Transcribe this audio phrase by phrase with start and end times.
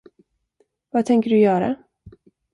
[0.89, 1.75] Vad tänker du göra?